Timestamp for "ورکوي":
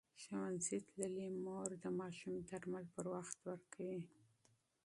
3.49-4.01